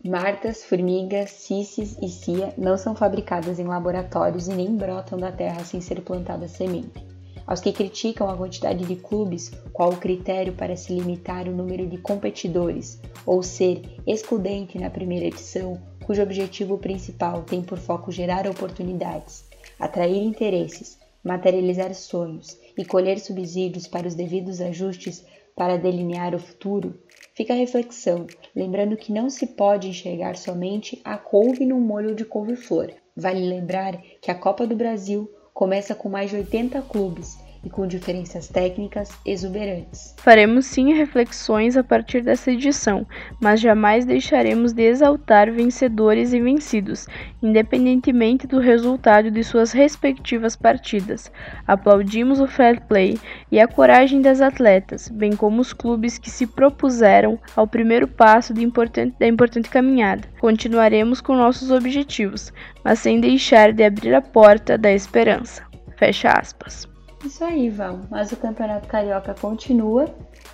Martas, 0.08 0.64
formigas, 0.64 1.32
cisses 1.32 1.98
e 2.02 2.08
cia 2.08 2.54
não 2.58 2.78
são 2.78 2.96
fabricadas 2.96 3.60
em 3.60 3.66
laboratórios 3.66 4.48
e 4.48 4.54
nem 4.54 4.74
brotam 4.74 5.20
da 5.20 5.34
terra 5.34 5.66
sem 5.66 5.82
ser 5.82 6.00
plantada 6.00 6.48
semente. 6.48 7.06
Aos 7.46 7.60
que 7.60 7.74
criticam 7.74 8.30
a 8.30 8.38
quantidade 8.38 8.86
de 8.86 8.96
clubes, 8.96 9.52
qual 9.74 9.92
o 9.92 9.98
critério 9.98 10.54
para 10.54 10.78
se 10.78 10.94
limitar 10.94 11.50
o 11.50 11.52
número 11.52 11.86
de 11.86 11.98
competidores, 11.98 13.02
ou 13.26 13.44
ser 13.44 13.82
excludente 14.08 14.80
na 14.80 14.90
primeira 14.90 15.26
edição, 15.26 15.78
cujo 16.06 16.24
objetivo 16.24 16.78
principal 16.78 17.44
tem 17.44 17.62
por 17.62 17.78
foco 17.78 18.10
gerar 18.10 18.48
oportunidades, 18.48 19.44
atrair 19.78 20.24
interesses, 20.24 20.98
materializar 21.22 21.94
sonhos 21.94 22.58
e 22.78 22.86
colher 22.86 23.20
subsídios 23.20 23.88
para 23.88 24.08
os 24.08 24.16
devidos 24.16 24.62
ajustes 24.62 25.26
para 25.58 25.78
delinear 25.78 26.34
o 26.34 26.40
futuro, 26.40 26.98
Fica 27.38 27.54
a 27.54 27.56
reflexão, 27.56 28.26
lembrando 28.56 28.98
que 28.98 29.14
não 29.14 29.30
se 29.30 29.46
pode 29.46 29.88
enxergar 29.88 30.36
somente 30.36 31.00
a 31.04 31.20
couve 31.20 31.68
no 31.68 31.80
molho 31.80 32.16
de 32.16 32.26
couve-flor. 32.26 32.92
Vale 33.16 33.48
lembrar 33.48 34.02
que 34.20 34.32
a 34.32 34.36
Copa 34.36 34.66
do 34.66 34.76
Brasil 34.76 35.32
começa 35.54 35.94
com 35.94 36.10
mais 36.10 36.32
de 36.32 36.38
80 36.38 36.82
clubes 36.82 37.38
e 37.68 37.70
com 37.70 37.86
diferenças 37.86 38.48
técnicas 38.48 39.12
exuberantes. 39.26 40.16
Faremos 40.20 40.66
sim 40.66 40.94
reflexões 40.94 41.76
a 41.76 41.84
partir 41.84 42.22
dessa 42.22 42.50
edição, 42.50 43.06
mas 43.42 43.60
jamais 43.60 44.06
deixaremos 44.06 44.72
de 44.72 44.84
exaltar 44.84 45.52
vencedores 45.52 46.32
e 46.32 46.40
vencidos, 46.40 47.08
independentemente 47.44 48.48
do 48.48 48.60
resultado 48.60 49.30
de 49.30 49.44
suas 49.44 49.74
respectivas 49.74 50.56
partidas. 50.56 51.30
Aplaudimos 51.68 52.40
o 52.40 52.48
fair 52.48 52.80
play 52.88 53.20
e 53.52 53.60
a 53.60 53.68
coragem 53.68 54.22
das 54.22 54.40
atletas, 54.40 55.10
bem 55.10 55.36
como 55.36 55.60
os 55.60 55.74
clubes 55.74 56.18
que 56.18 56.30
se 56.30 56.48
propuseram 56.48 57.38
ao 57.54 57.68
primeiro 57.68 58.08
passo 58.08 58.54
importante, 58.58 59.14
da 59.20 59.28
importante 59.28 59.70
caminhada. 59.70 60.24
Continuaremos 60.40 61.20
com 61.20 61.36
nossos 61.36 61.70
objetivos, 61.70 62.54
mas 62.82 63.00
sem 63.00 63.20
deixar 63.20 63.74
de 63.74 63.84
abrir 63.84 64.16
a 64.16 64.22
porta 64.22 64.78
da 64.78 64.92
esperança. 64.94 65.64
Fecha 65.98 66.30
aspas. 66.30 66.88
Isso 67.28 67.44
aí, 67.44 67.70
Val. 67.70 68.00
Mas 68.10 68.32
o 68.32 68.38
Campeonato 68.38 68.88
Carioca 68.88 69.34
continua 69.34 70.06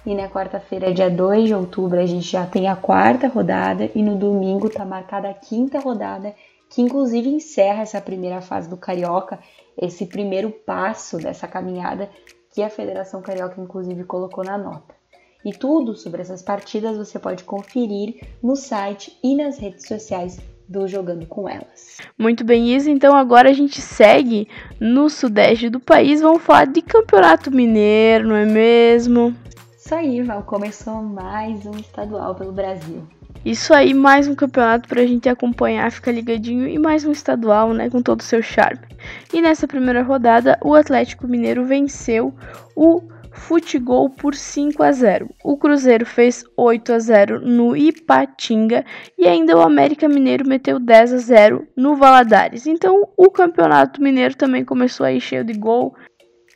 e 0.03 0.15
na 0.15 0.27
quarta-feira, 0.27 0.91
dia 0.91 1.07
2 1.07 1.45
de 1.45 1.53
outubro, 1.53 1.99
a 1.99 2.05
gente 2.07 2.27
já 2.27 2.47
tem 2.47 2.67
a 2.67 2.75
quarta 2.75 3.27
rodada 3.27 3.91
e 3.93 4.01
no 4.01 4.17
domingo 4.17 4.67
tá 4.71 4.83
marcada 4.83 5.29
a 5.29 5.35
quinta 5.35 5.79
rodada, 5.79 6.33
que 6.71 6.81
inclusive 6.81 7.29
encerra 7.29 7.83
essa 7.83 8.01
primeira 8.01 8.41
fase 8.41 8.67
do 8.67 8.75
Carioca, 8.75 9.39
esse 9.79 10.07
primeiro 10.07 10.49
passo 10.49 11.17
dessa 11.19 11.47
caminhada 11.47 12.09
que 12.51 12.63
a 12.63 12.71
Federação 12.71 13.21
Carioca 13.21 13.61
inclusive 13.61 14.03
colocou 14.05 14.43
na 14.43 14.57
nota. 14.57 14.95
E 15.45 15.51
tudo 15.51 15.95
sobre 15.95 16.23
essas 16.23 16.41
partidas 16.41 16.97
você 16.97 17.19
pode 17.19 17.43
conferir 17.43 18.27
no 18.41 18.55
site 18.55 19.15
e 19.23 19.35
nas 19.35 19.59
redes 19.59 19.87
sociais 19.87 20.39
do 20.73 20.87
Jogando 20.87 21.27
com 21.27 21.47
Elas. 21.47 21.99
Muito 22.17 22.43
bem, 22.43 22.75
Isa. 22.75 22.89
Então 22.89 23.15
agora 23.15 23.51
a 23.51 23.53
gente 23.53 23.79
segue 23.79 24.47
no 24.79 25.07
sudeste 25.07 25.69
do 25.69 25.79
país. 25.79 26.19
Vamos 26.19 26.41
falar 26.41 26.65
de 26.65 26.81
Campeonato 26.81 27.51
Mineiro, 27.51 28.29
não 28.29 28.35
é 28.35 28.45
mesmo? 28.45 29.35
Isso 29.77 29.93
aí, 29.93 30.23
Val. 30.23 30.41
Começou 30.41 31.03
mais 31.03 31.63
um 31.67 31.77
estadual 31.77 32.33
pelo 32.33 32.51
Brasil. 32.51 33.03
Isso 33.45 33.71
aí, 33.73 33.93
mais 33.93 34.27
um 34.27 34.33
campeonato 34.33 34.89
pra 34.89 35.05
gente 35.05 35.29
acompanhar, 35.29 35.91
ficar 35.91 36.11
ligadinho 36.11 36.67
e 36.67 36.79
mais 36.79 37.05
um 37.05 37.11
estadual, 37.11 37.73
né, 37.73 37.89
com 37.89 38.01
todo 38.01 38.21
o 38.21 38.23
seu 38.23 38.41
charme. 38.41 38.87
E 39.33 39.41
nessa 39.41 39.67
primeira 39.67 40.01
rodada, 40.01 40.57
o 40.63 40.73
Atlético 40.73 41.27
Mineiro 41.27 41.65
venceu 41.65 42.33
o 42.75 43.03
Futebol 43.33 44.09
por 44.09 44.35
5 44.35 44.81
a 44.83 44.91
0. 44.91 45.29
O 45.43 45.57
Cruzeiro 45.57 46.05
fez 46.05 46.45
8 46.55 46.93
a 46.93 46.99
0 46.99 47.41
no 47.41 47.75
Ipatinga 47.75 48.85
e 49.17 49.27
ainda 49.27 49.57
o 49.57 49.61
América 49.61 50.07
Mineiro 50.07 50.47
meteu 50.47 50.79
10 50.79 51.13
a 51.13 51.17
0 51.17 51.67
no 51.75 51.95
Valadares. 51.95 52.67
Então, 52.67 53.09
o 53.17 53.29
Campeonato 53.31 54.01
Mineiro 54.01 54.35
também 54.35 54.63
começou 54.63 55.05
aí 55.05 55.19
cheio 55.19 55.43
de 55.43 55.53
gol. 55.53 55.95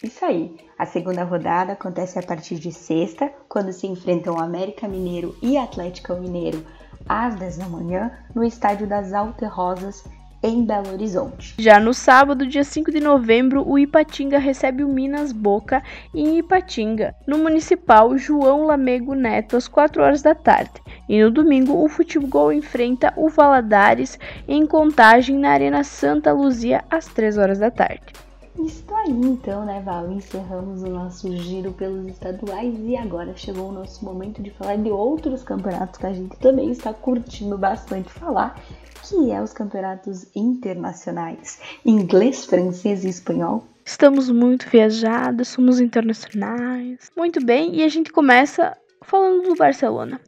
Isso 0.03 0.23
aí. 0.23 0.55
A 0.77 0.85
segunda 0.85 1.23
rodada 1.23 1.73
acontece 1.73 2.19
a 2.19 2.23
partir 2.23 2.55
de 2.55 2.71
sexta, 2.71 3.33
quando 3.49 3.73
se 3.73 3.87
enfrentam 3.87 4.35
o 4.35 4.39
América 4.39 4.87
Mineiro 4.87 5.35
e 5.41 5.57
Atlético 5.57 6.13
Mineiro 6.13 6.63
às 7.09 7.35
10 7.35 7.57
da 7.57 7.67
manhã 7.67 8.11
no 8.35 8.43
estádio 8.43 8.85
das 8.85 9.11
Alterrosas 9.13 10.03
em 10.41 10.63
Belo 10.63 10.91
Horizonte. 10.91 11.55
Já 11.57 11.79
no 11.79 11.93
sábado, 11.93 12.45
dia 12.45 12.63
5 12.63 12.91
de 12.91 12.99
novembro, 12.99 13.67
o 13.67 13.77
Ipatinga 13.77 14.37
recebe 14.37 14.83
o 14.83 14.87
Minas 14.87 15.31
Boca 15.31 15.83
em 16.13 16.37
Ipatinga, 16.37 17.15
no 17.25 17.37
Municipal 17.37 18.17
João 18.17 18.65
Lamego 18.65 19.13
Neto, 19.13 19.57
às 19.57 19.67
4 19.67 20.01
horas 20.01 20.21
da 20.21 20.35
tarde. 20.35 20.81
E 21.09 21.21
no 21.21 21.31
domingo, 21.31 21.83
o 21.83 21.87
Futebol 21.87 22.51
enfrenta 22.51 23.13
o 23.15 23.29
Valadares 23.29 24.19
em 24.47 24.65
Contagem 24.65 25.37
na 25.37 25.51
Arena 25.51 25.83
Santa 25.83 26.31
Luzia, 26.31 26.83
às 26.89 27.05
3 27.07 27.37
horas 27.37 27.59
da 27.59 27.71
tarde. 27.71 28.27
Isso 28.59 28.83
aí 28.95 29.11
então, 29.11 29.63
né, 29.65 29.81
Val? 29.85 30.11
Encerramos 30.11 30.81
o 30.81 30.87
nosso 30.87 31.31
giro 31.37 31.71
pelos 31.73 32.07
estaduais 32.07 32.73
e 32.79 32.97
agora 32.97 33.35
chegou 33.35 33.69
o 33.69 33.71
nosso 33.71 34.03
momento 34.03 34.41
de 34.41 34.49
falar 34.49 34.77
de 34.77 34.89
outros 34.89 35.43
campeonatos 35.43 35.99
que 35.99 36.05
a 36.07 36.13
gente 36.13 36.35
também 36.37 36.71
está 36.71 36.91
curtindo 36.91 37.55
bastante 37.55 38.09
falar 38.11 38.59
que 39.03 39.31
é 39.31 39.41
os 39.41 39.53
campeonatos 39.53 40.27
internacionais, 40.35 41.59
inglês, 41.85 42.45
francês 42.45 43.03
e 43.03 43.09
espanhol. 43.09 43.65
Estamos 43.85 44.29
muito 44.29 44.69
viajados, 44.69 45.47
somos 45.47 45.79
internacionais. 45.79 47.09
Muito 47.15 47.43
bem, 47.43 47.75
e 47.75 47.83
a 47.83 47.87
gente 47.87 48.11
começa 48.11 48.77
falando 49.01 49.43
do 49.43 49.55
Barcelona. 49.55 50.19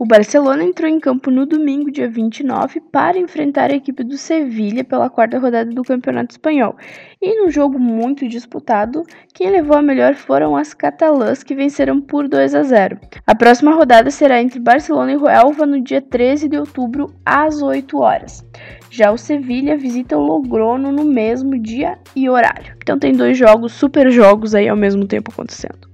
O 0.00 0.06
Barcelona 0.06 0.64
entrou 0.64 0.88
em 0.88 0.98
campo 0.98 1.30
no 1.30 1.44
domingo, 1.44 1.90
dia 1.90 2.08
29, 2.08 2.80
para 2.90 3.18
enfrentar 3.18 3.70
a 3.70 3.74
equipe 3.74 4.02
do 4.02 4.16
Sevilha 4.16 4.82
pela 4.82 5.10
quarta 5.10 5.38
rodada 5.38 5.70
do 5.70 5.82
Campeonato 5.82 6.32
Espanhol. 6.32 6.74
E 7.20 7.38
num 7.38 7.50
jogo 7.50 7.78
muito 7.78 8.26
disputado, 8.26 9.02
quem 9.34 9.50
levou 9.50 9.76
a 9.76 9.82
melhor 9.82 10.14
foram 10.14 10.56
as 10.56 10.72
catalãs, 10.72 11.42
que 11.42 11.54
venceram 11.54 12.00
por 12.00 12.28
2 12.28 12.54
a 12.54 12.62
0. 12.62 12.98
A 13.26 13.34
próxima 13.34 13.74
rodada 13.74 14.10
será 14.10 14.40
entre 14.40 14.58
Barcelona 14.58 15.12
e 15.12 15.18
Huelva 15.18 15.66
no 15.66 15.78
dia 15.78 16.00
13 16.00 16.48
de 16.48 16.56
outubro, 16.56 17.14
às 17.22 17.60
8 17.60 17.98
horas. 17.98 18.42
Já 18.88 19.12
o 19.12 19.18
Sevilha 19.18 19.76
visita 19.76 20.16
o 20.16 20.22
Logrono 20.22 20.90
no 20.90 21.04
mesmo 21.04 21.58
dia 21.58 21.98
e 22.16 22.26
horário. 22.26 22.74
Então 22.82 22.98
tem 22.98 23.12
dois 23.12 23.36
jogos, 23.36 23.72
super 23.72 24.10
jogos 24.10 24.54
aí 24.54 24.66
ao 24.66 24.78
mesmo 24.78 25.06
tempo 25.06 25.30
acontecendo. 25.30 25.89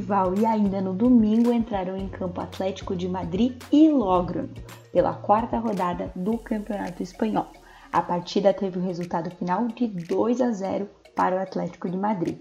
Val. 0.00 0.34
E 0.34 0.44
ainda 0.44 0.80
no 0.80 0.92
domingo 0.92 1.52
entraram 1.52 1.96
em 1.96 2.08
campo 2.08 2.40
Atlético 2.40 2.94
de 2.94 3.08
Madrid 3.08 3.60
e 3.72 3.88
Logrono, 3.88 4.50
pela 4.92 5.14
quarta 5.14 5.58
rodada 5.58 6.12
do 6.14 6.36
Campeonato 6.38 7.02
Espanhol. 7.02 7.46
A 7.92 8.02
partida 8.02 8.52
teve 8.52 8.78
o 8.78 8.82
resultado 8.82 9.30
final 9.30 9.66
de 9.68 9.86
2 9.86 10.40
a 10.40 10.52
0 10.52 10.88
para 11.14 11.36
o 11.36 11.38
Atlético 11.40 11.88
de 11.88 11.96
Madrid. 11.96 12.38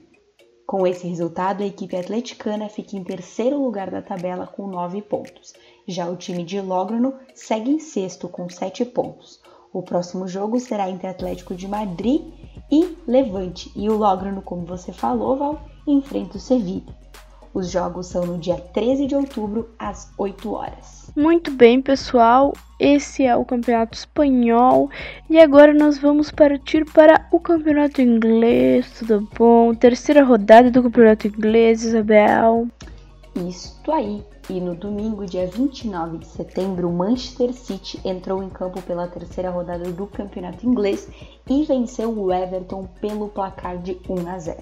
Com 0.66 0.86
esse 0.86 1.08
resultado, 1.08 1.64
a 1.64 1.66
equipe 1.66 1.96
atleticana 1.96 2.70
fica 2.70 2.96
em 2.96 3.04
terceiro 3.04 3.60
lugar 3.60 3.90
da 3.90 4.04
tabela 4.04 4.46
com 4.46 4.68
9 4.68 5.02
pontos. 5.02 5.54
Já 5.88 6.08
o 6.08 6.16
time 6.16 6.44
de 6.44 6.62
Logrono 6.62 7.16
segue 7.34 7.72
em 7.72 7.80
sexto 7.80 8.30
com 8.30 8.48
7 8.48 8.86
pontos. 8.86 9.42
O 9.74 9.82
próximo 9.82 10.28
jogo 10.28 10.60
será 10.60 10.90
entre 10.90 11.08
Atlético 11.08 11.56
de 11.56 11.68
Madrid 11.68 12.22
e 12.72 12.96
Levante. 13.08 13.72
E 13.76 13.90
o 13.90 13.98
Logrono, 13.98 14.44
como 14.44 14.66
você 14.66 14.94
falou, 14.94 15.38
Val, 15.38 15.60
enfrenta 15.88 16.38
o 16.38 16.40
Sevilha. 16.40 17.00
Os 17.54 17.72
jogos 17.72 18.08
são 18.08 18.26
no 18.26 18.38
dia 18.38 18.58
13 18.58 19.08
de 19.08 19.16
outubro, 19.16 19.70
às 19.78 20.12
8 20.18 20.54
horas. 20.54 21.12
Muito 21.16 21.52
bem, 21.52 21.82
pessoal. 21.82 22.54
Esse 22.80 23.26
é 23.26 23.36
o 23.36 23.44
Campeonato 23.44 23.98
Espanhol. 23.98 24.90
E 25.30 25.40
agora 25.40 25.74
nós 25.74 25.98
vamos 25.98 26.32
partir 26.32 26.86
para 26.86 27.28
o 27.32 27.40
Campeonato 27.40 28.02
Inglês. 28.02 28.92
Tudo 29.00 29.28
bom? 29.38 29.74
Terceira 29.74 30.24
rodada 30.24 30.70
do 30.70 30.84
Campeonato 30.84 31.28
Inglês, 31.28 31.84
Isabel. 31.84 32.68
Isto 33.36 33.92
aí. 33.92 34.24
E 34.50 34.60
no 34.60 34.74
domingo, 34.74 35.26
dia 35.26 35.48
29 35.48 36.18
de 36.20 36.26
setembro, 36.26 36.90
o 36.90 36.94
Manchester 36.94 37.54
City 37.54 38.00
entrou 38.04 38.42
em 38.42 38.50
campo 38.50 38.82
pela 38.82 39.08
terceira 39.08 39.52
rodada 39.52 39.92
do 39.92 40.08
Campeonato 40.08 40.66
Inglês 40.66 41.08
e 41.48 41.64
venceu 41.66 42.12
o 42.12 42.34
Everton 42.34 42.88
pelo 43.00 43.30
placar 43.30 43.78
de 43.78 44.00
1 44.10 44.28
a 44.28 44.40
0. 44.40 44.58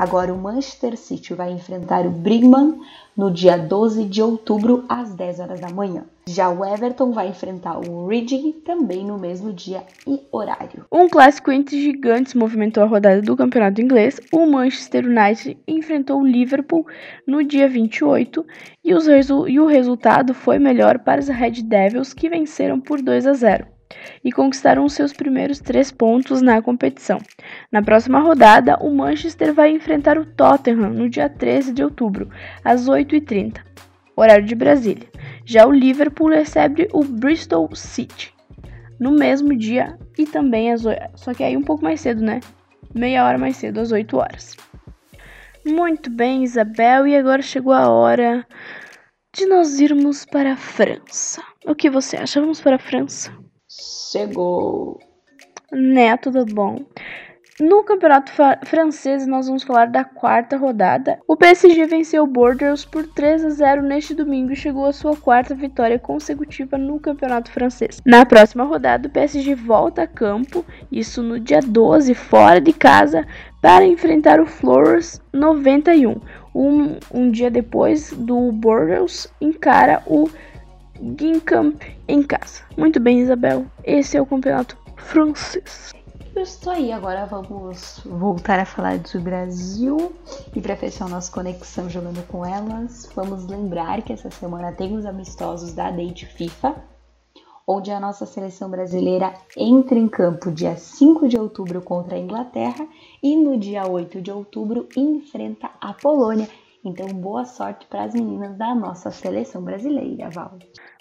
Agora 0.00 0.32
o 0.32 0.38
Manchester 0.38 0.96
City 0.96 1.34
vai 1.34 1.52
enfrentar 1.52 2.06
o 2.06 2.10
Brigham 2.10 2.80
no 3.14 3.30
dia 3.30 3.58
12 3.58 4.06
de 4.06 4.22
outubro 4.22 4.82
às 4.88 5.12
10 5.12 5.40
horas 5.40 5.60
da 5.60 5.68
manhã. 5.68 6.06
Já 6.26 6.48
o 6.48 6.64
Everton 6.64 7.12
vai 7.12 7.28
enfrentar 7.28 7.76
o 7.76 8.06
Reading 8.06 8.52
também 8.64 9.04
no 9.04 9.18
mesmo 9.18 9.52
dia 9.52 9.82
e 10.06 10.18
horário. 10.32 10.86
Um 10.90 11.06
clássico 11.06 11.52
entre 11.52 11.78
gigantes 11.78 12.32
movimentou 12.32 12.82
a 12.82 12.86
rodada 12.86 13.20
do 13.20 13.36
campeonato 13.36 13.82
inglês. 13.82 14.18
O 14.32 14.46
Manchester 14.46 15.04
United 15.04 15.58
enfrentou 15.68 16.22
o 16.22 16.26
Liverpool 16.26 16.86
no 17.26 17.44
dia 17.44 17.68
28 17.68 18.46
e, 18.82 18.92
e 19.48 19.60
o 19.60 19.66
resultado 19.66 20.32
foi 20.32 20.58
melhor 20.58 21.00
para 21.00 21.20
os 21.20 21.28
Red 21.28 21.62
Devils 21.62 22.14
que 22.14 22.30
venceram 22.30 22.80
por 22.80 23.02
2 23.02 23.26
a 23.26 23.34
0 23.34 23.79
e 24.24 24.32
conquistaram 24.32 24.88
seus 24.88 25.12
primeiros 25.12 25.60
três 25.60 25.90
pontos 25.90 26.42
na 26.42 26.60
competição. 26.60 27.18
Na 27.70 27.82
próxima 27.82 28.20
rodada, 28.20 28.76
o 28.80 28.94
Manchester 28.94 29.52
vai 29.52 29.70
enfrentar 29.70 30.18
o 30.18 30.24
Tottenham 30.24 30.90
no 30.90 31.08
dia 31.08 31.28
13 31.28 31.72
de 31.72 31.82
outubro, 31.82 32.28
às 32.64 32.88
8h30, 32.88 33.58
horário 34.16 34.44
de 34.44 34.54
Brasília. 34.54 35.08
Já 35.44 35.66
o 35.66 35.72
Liverpool 35.72 36.30
recebe 36.30 36.88
o 36.92 37.04
Bristol 37.04 37.68
City 37.74 38.34
no 38.98 39.10
mesmo 39.10 39.56
dia 39.56 39.98
e 40.18 40.26
também 40.26 40.70
às 40.70 40.84
8 40.84 41.00
só 41.14 41.32
que 41.32 41.42
aí 41.42 41.56
um 41.56 41.62
pouco 41.62 41.82
mais 41.82 42.02
cedo, 42.02 42.22
né? 42.22 42.40
Meia 42.94 43.24
hora 43.24 43.38
mais 43.38 43.56
cedo, 43.56 43.80
às 43.80 43.90
8 43.90 44.16
horas. 44.16 44.56
Muito 45.64 46.10
bem, 46.10 46.42
Isabel, 46.42 47.06
e 47.06 47.16
agora 47.16 47.42
chegou 47.42 47.72
a 47.72 47.88
hora 47.88 48.46
de 49.32 49.46
nós 49.46 49.78
irmos 49.78 50.24
para 50.24 50.54
a 50.54 50.56
França. 50.56 51.42
O 51.66 51.74
que 51.74 51.88
você 51.88 52.16
acha? 52.16 52.40
Vamos 52.40 52.60
para 52.60 52.76
a 52.76 52.78
França? 52.78 53.32
Chegou! 53.80 54.98
Né, 55.72 56.14
tudo 56.18 56.44
bom? 56.44 56.84
No 57.58 57.84
campeonato 57.84 58.32
francês, 58.64 59.26
nós 59.26 59.46
vamos 59.46 59.62
falar 59.62 59.86
da 59.86 60.02
quarta 60.02 60.56
rodada. 60.56 61.18
O 61.28 61.36
PSG 61.36 61.86
venceu 61.86 62.24
o 62.24 62.26
Bordeaux 62.26 62.86
por 62.86 63.06
3 63.06 63.44
a 63.44 63.50
0 63.50 63.82
neste 63.82 64.14
domingo 64.14 64.52
e 64.52 64.56
chegou 64.56 64.86
à 64.86 64.92
sua 64.92 65.14
quarta 65.14 65.54
vitória 65.54 65.98
consecutiva 65.98 66.78
no 66.78 66.98
campeonato 66.98 67.50
francês. 67.50 68.00
Na 68.04 68.24
próxima 68.24 68.64
rodada, 68.64 69.08
o 69.08 69.10
PSG 69.10 69.54
volta 69.54 70.02
a 70.02 70.06
campo, 70.06 70.64
isso 70.90 71.22
no 71.22 71.38
dia 71.38 71.60
12, 71.60 72.14
fora 72.14 72.60
de 72.60 72.72
casa, 72.72 73.26
para 73.60 73.84
enfrentar 73.84 74.40
o 74.40 74.46
Flores 74.46 75.20
91. 75.32 76.18
Um, 76.54 76.96
um 77.12 77.30
dia 77.30 77.50
depois 77.50 78.10
do 78.10 78.50
Bordeaux 78.52 79.30
encara 79.38 80.02
o 80.06 80.28
Guingamp 81.00 81.82
em 82.06 82.22
casa. 82.22 82.62
Muito 82.76 83.00
bem, 83.00 83.20
Isabel. 83.20 83.66
Esse 83.82 84.16
é 84.16 84.22
o 84.22 84.26
campeonato 84.26 84.76
francês. 84.96 85.92
Estou 86.36 86.72
aí, 86.72 86.92
agora 86.92 87.26
vamos 87.26 88.00
voltar 88.04 88.60
a 88.60 88.64
falar 88.64 88.98
do 88.98 89.20
Brasil 89.20 90.12
e 90.54 90.60
para 90.60 90.76
fechar 90.76 91.08
nossa 91.08 91.30
conexão 91.30 91.90
jogando 91.90 92.24
com 92.28 92.46
elas, 92.46 93.10
vamos 93.14 93.46
lembrar 93.46 94.00
que 94.02 94.12
essa 94.12 94.30
semana 94.30 94.72
tem 94.72 94.96
os 94.96 95.04
amistosos 95.04 95.74
da 95.74 95.90
Date 95.90 96.26
FIFA, 96.26 96.76
onde 97.66 97.90
a 97.90 97.98
nossa 97.98 98.26
seleção 98.26 98.70
brasileira 98.70 99.34
entra 99.56 99.98
em 99.98 100.08
campo 100.08 100.52
dia 100.52 100.76
5 100.76 101.28
de 101.28 101.36
outubro 101.36 101.82
contra 101.82 102.14
a 102.14 102.18
Inglaterra 102.18 102.86
e 103.22 103.36
no 103.36 103.58
dia 103.58 103.86
8 103.86 104.22
de 104.22 104.30
outubro 104.30 104.88
enfrenta 104.96 105.68
a 105.80 105.92
Polônia. 105.92 106.48
Então, 106.84 107.06
boa 107.08 107.44
sorte 107.44 107.86
para 107.86 108.04
as 108.04 108.14
meninas 108.14 108.56
da 108.56 108.74
nossa 108.74 109.10
seleção 109.10 109.62
brasileira, 109.62 110.30
Val. 110.30 110.58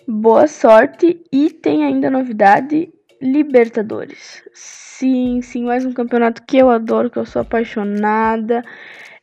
Boa 0.08 0.48
sorte 0.48 1.24
e 1.32 1.50
tem 1.50 1.86
ainda 1.86 2.10
novidade: 2.10 2.94
Libertadores. 3.22 4.44
Sim, 4.54 5.42
sim, 5.42 5.64
mais 5.66 5.86
um 5.86 5.94
campeonato 5.94 6.44
que 6.46 6.58
eu 6.58 6.70
adoro, 6.70 7.10
que 7.10 7.18
eu 7.18 7.26
sou 7.26 7.42
apaixonada. 7.42 8.62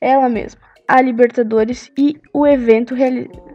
Ela 0.01 0.29
mesma, 0.29 0.61
a 0.89 1.01
Libertadores 1.03 1.93
e 1.99 2.19
o 2.33 2.47
evento 2.47 2.95
realizado 2.95 3.46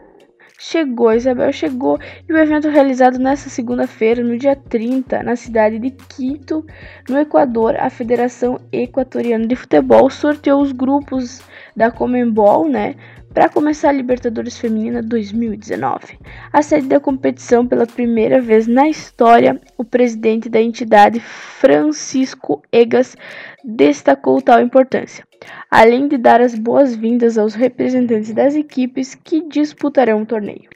chegou, 0.62 1.12
Isabel 1.12 1.52
chegou, 1.52 1.98
e 2.28 2.32
o 2.32 2.38
evento 2.38 2.68
realizado 2.68 3.18
nesta 3.18 3.50
segunda-feira, 3.50 4.22
no 4.22 4.38
dia 4.38 4.54
30, 4.54 5.20
na 5.24 5.34
cidade 5.34 5.76
de 5.80 5.90
Quito, 5.90 6.64
no 7.08 7.18
Equador, 7.18 7.74
a 7.76 7.90
Federação 7.90 8.60
Equatoriana 8.70 9.44
de 9.44 9.56
Futebol 9.56 10.08
sorteou 10.08 10.62
os 10.62 10.70
grupos 10.70 11.42
da 11.76 11.90
Comembol, 11.90 12.68
né, 12.68 12.94
para 13.32 13.48
começar 13.48 13.88
a 13.88 13.92
Libertadores 13.92 14.58
Feminina 14.58 15.02
2019. 15.02 16.18
A 16.52 16.62
sede 16.62 16.86
da 16.86 17.00
competição, 17.00 17.66
pela 17.66 17.86
primeira 17.86 18.40
vez 18.40 18.66
na 18.66 18.88
história, 18.88 19.60
o 19.76 19.84
presidente 19.84 20.48
da 20.48 20.60
entidade, 20.60 21.18
Francisco 21.20 22.62
Egas, 22.70 23.16
destacou 23.64 24.40
tal 24.42 24.60
importância 24.60 25.24
além 25.70 26.08
de 26.08 26.16
dar 26.16 26.40
as 26.40 26.54
boas-vindas 26.54 27.36
aos 27.36 27.54
representantes 27.54 28.32
das 28.32 28.54
equipes 28.54 29.14
que 29.14 29.48
disputarão 29.48 30.22
o 30.22 30.26
torneio. 30.26 30.70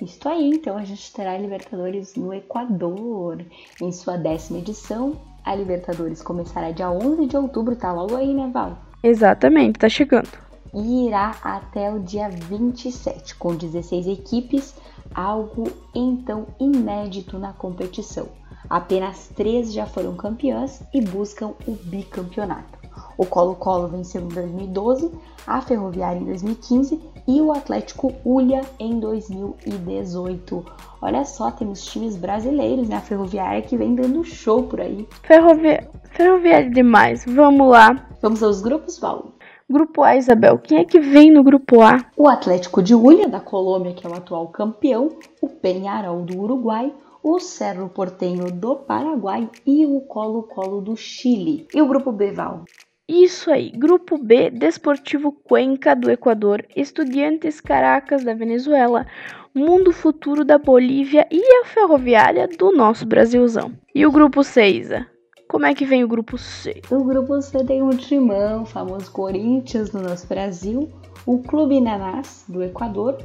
Isso 0.00 0.26
aí, 0.26 0.50
então 0.54 0.78
a 0.78 0.84
gente 0.84 1.12
terá 1.12 1.32
a 1.32 1.38
Libertadores 1.38 2.14
no 2.14 2.32
Equador. 2.32 3.44
Em 3.82 3.92
sua 3.92 4.16
décima 4.16 4.58
edição, 4.58 5.20
a 5.44 5.54
Libertadores 5.54 6.22
começará 6.22 6.70
dia 6.70 6.90
11 6.90 7.26
de 7.26 7.36
outubro, 7.36 7.76
tá 7.76 7.92
logo 7.92 8.16
aí, 8.16 8.32
né, 8.32 8.48
Val? 8.52 8.78
Exatamente, 9.02 9.78
tá 9.78 9.88
chegando. 9.88 10.49
E 10.72 11.06
irá 11.06 11.36
até 11.42 11.92
o 11.92 11.98
dia 12.00 12.28
27, 12.28 13.34
com 13.34 13.54
16 13.54 14.06
equipes, 14.06 14.74
algo 15.14 15.70
então 15.94 16.46
inédito 16.58 17.38
na 17.38 17.52
competição. 17.52 18.28
Apenas 18.68 19.28
três 19.34 19.72
já 19.72 19.86
foram 19.86 20.14
campeãs 20.14 20.82
e 20.94 21.00
buscam 21.00 21.54
o 21.66 21.72
bicampeonato. 21.72 22.78
O 23.16 23.26
Colo-Colo 23.26 23.88
venceu 23.88 24.22
em 24.22 24.28
2012, 24.28 25.10
a 25.46 25.60
Ferroviária 25.60 26.20
em 26.20 26.24
2015 26.24 27.00
e 27.26 27.40
o 27.40 27.52
Atlético 27.52 28.12
Ulha 28.24 28.62
em 28.78 28.98
2018. 28.98 30.64
Olha 31.02 31.24
só, 31.24 31.50
temos 31.50 31.84
times 31.84 32.16
brasileiros, 32.16 32.88
né? 32.88 32.96
A 32.96 33.00
Ferroviária 33.00 33.62
que 33.62 33.76
vem 33.76 33.94
dando 33.94 34.24
show 34.24 34.62
por 34.64 34.80
aí. 34.80 35.08
Ferrovi... 35.22 35.80
Ferroviária 36.12 36.70
demais. 36.70 37.24
Vamos 37.26 37.68
lá. 37.68 38.08
Vamos 38.20 38.42
aos 38.42 38.60
grupos, 38.60 38.98
Paulo. 38.98 39.34
Grupo 39.70 40.02
A, 40.02 40.16
Isabel. 40.16 40.58
Quem 40.58 40.78
é 40.78 40.84
que 40.84 40.98
vem 40.98 41.30
no 41.30 41.44
grupo 41.44 41.80
A? 41.80 42.04
O 42.16 42.28
Atlético 42.28 42.82
de 42.82 42.92
Ulha, 42.92 43.28
da 43.28 43.38
Colômbia, 43.38 43.92
que 43.92 44.04
é 44.04 44.10
o 44.10 44.14
atual 44.14 44.48
campeão, 44.48 45.10
o 45.40 45.48
Penharol 45.48 46.22
do 46.22 46.40
Uruguai, 46.40 46.92
o 47.22 47.38
Cerro 47.38 47.88
Portenho 47.88 48.50
do 48.50 48.74
Paraguai 48.74 49.48
e 49.64 49.86
o 49.86 50.00
Colo-Colo 50.00 50.80
do 50.80 50.96
Chile. 50.96 51.68
E 51.72 51.80
o 51.80 51.86
grupo 51.86 52.10
B, 52.10 52.32
Val? 52.32 52.64
Isso 53.08 53.48
aí, 53.48 53.70
Grupo 53.70 54.18
B, 54.18 54.50
Desportivo 54.50 55.30
Cuenca 55.30 55.94
do 55.94 56.10
Equador, 56.10 56.66
Estudiantes 56.74 57.60
Caracas 57.60 58.24
da 58.24 58.34
Venezuela, 58.34 59.06
Mundo 59.54 59.92
Futuro 59.92 60.44
da 60.44 60.58
Bolívia 60.58 61.28
e 61.30 61.40
a 61.62 61.64
Ferroviária 61.64 62.48
do 62.48 62.72
nosso 62.72 63.06
Brasilzão. 63.06 63.72
E 63.94 64.04
o 64.04 64.10
Grupo 64.10 64.42
C, 64.42 64.66
Isa? 64.66 65.06
Como 65.50 65.66
é 65.66 65.74
que 65.74 65.84
vem 65.84 66.04
o 66.04 66.08
Grupo 66.08 66.38
C? 66.38 66.80
O 66.92 67.02
Grupo 67.02 67.42
C 67.42 67.64
tem 67.64 67.82
um 67.82 67.90
timão, 67.90 68.62
o 68.62 68.64
famoso 68.64 69.10
Corinthians 69.10 69.90
do 69.90 70.00
nosso 70.00 70.28
Brasil, 70.28 70.88
o 71.26 71.40
Clube 71.40 71.80
Nanás 71.80 72.44
do 72.48 72.62
Equador, 72.62 73.18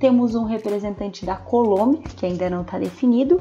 temos 0.00 0.34
um 0.34 0.42
representante 0.42 1.24
da 1.24 1.36
Colômbia, 1.36 2.02
que 2.16 2.26
ainda 2.26 2.50
não 2.50 2.62
está 2.62 2.80
definido, 2.80 3.40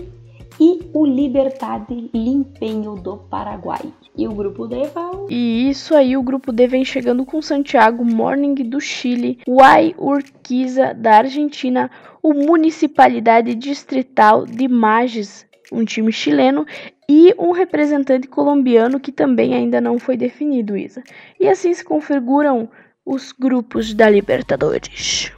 e 0.60 0.88
o 0.94 1.04
Libertad 1.04 1.90
Limpenho 2.14 2.94
do 2.94 3.18
Paraguai. 3.18 3.92
E 4.16 4.28
o 4.28 4.32
grupo 4.32 4.68
D 4.68 4.86
vai. 4.86 5.16
E 5.32 5.68
isso 5.68 5.96
aí, 5.96 6.16
o 6.16 6.22
grupo 6.22 6.52
D 6.52 6.68
vem 6.68 6.86
chegando 6.86 7.26
com 7.26 7.42
Santiago 7.42 8.06
Morning 8.06 8.54
do 8.54 8.80
Chile, 8.80 9.40
Uai 9.48 9.96
Urquiza 9.98 10.94
da 10.94 11.18
Argentina, 11.18 11.90
o 12.22 12.36
Municipalidade 12.36 13.56
Distrital 13.56 14.46
de 14.46 14.68
Mages, 14.68 15.48
um 15.72 15.84
time 15.84 16.12
chileno, 16.12 16.66
e 17.10 17.34
um 17.40 17.52
representante 17.52 18.28
colombiano 18.28 19.00
que 19.00 19.12
também 19.12 19.54
ainda 19.54 19.80
não 19.80 19.98
foi 19.98 20.18
definido, 20.18 20.76
Isa. 20.76 21.02
E 21.40 21.48
assim 21.48 21.74
se 21.74 21.84
configuram 21.84 22.70
os 23.06 23.32
grupos 23.32 23.94
da 23.94 24.10
Libertadores. 24.10 25.32